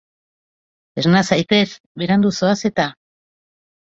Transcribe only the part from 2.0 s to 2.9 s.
berandu zoaz eta.